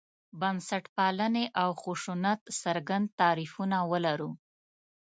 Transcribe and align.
بنسټپالنې 0.39 1.45
او 1.61 1.69
خشونت 1.81 2.39
څرګند 2.61 3.05
تعریفونه 3.19 3.77
ولرو. 3.91 4.31